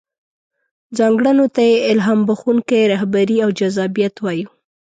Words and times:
ځانګړنو 0.97 1.45
ته 1.55 1.61
يې 1.69 1.75
الهام 1.91 2.19
بښونکې 2.27 2.79
رهبري 2.93 3.37
او 3.45 3.49
جذابيت 3.59 4.15
وايو. 4.21 4.49